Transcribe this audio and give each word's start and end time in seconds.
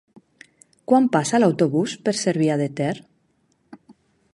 Quan 0.91 1.09
passa 1.17 1.41
l'autobús 1.43 1.95
per 2.07 2.17
Cervià 2.23 2.59
de 2.63 2.71
Ter? 2.83 2.93